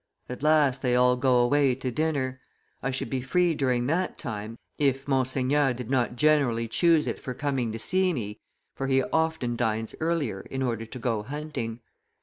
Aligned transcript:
At 0.27 0.41
last 0.41 0.81
they 0.81 0.95
all 0.95 1.15
go 1.15 1.35
away 1.35 1.75
to 1.75 1.91
dinner. 1.91 2.41
I 2.81 2.89
should 2.89 3.07
be 3.11 3.21
free 3.21 3.53
during 3.53 3.85
that 3.85 4.17
time, 4.17 4.57
if 4.79 5.07
Monseigneur 5.07 5.73
did 5.75 5.91
not 5.91 6.15
generally 6.15 6.67
choose 6.67 7.05
it 7.05 7.19
for 7.19 7.35
coming 7.35 7.71
to 7.71 7.77
see 7.77 8.11
me, 8.11 8.39
for 8.73 8.87
he 8.87 9.03
often 9.03 9.55
dines 9.55 9.93
earlier 9.99 10.39
in 10.41 10.63
order 10.63 10.87
to 10.87 10.97
go 10.97 11.21
hunting. 11.21 11.81